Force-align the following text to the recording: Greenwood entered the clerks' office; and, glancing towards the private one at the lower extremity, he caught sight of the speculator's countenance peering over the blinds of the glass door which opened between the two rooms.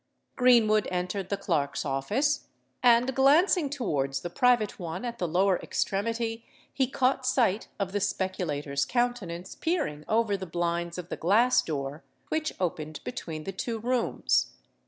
Greenwood 0.35 0.87
entered 0.89 1.29
the 1.29 1.37
clerks' 1.37 1.85
office; 1.85 2.47
and, 2.81 3.13
glancing 3.13 3.69
towards 3.69 4.21
the 4.21 4.31
private 4.31 4.79
one 4.79 5.05
at 5.05 5.19
the 5.19 5.27
lower 5.27 5.57
extremity, 5.59 6.43
he 6.73 6.87
caught 6.87 7.23
sight 7.23 7.67
of 7.79 7.91
the 7.91 7.99
speculator's 7.99 8.83
countenance 8.83 9.53
peering 9.53 10.03
over 10.09 10.35
the 10.35 10.47
blinds 10.47 10.97
of 10.97 11.09
the 11.09 11.17
glass 11.17 11.61
door 11.61 12.03
which 12.29 12.51
opened 12.59 12.99
between 13.03 13.43
the 13.43 13.51
two 13.51 13.77
rooms. 13.77 14.53